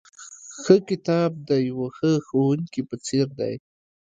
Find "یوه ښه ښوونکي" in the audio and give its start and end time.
1.69-2.81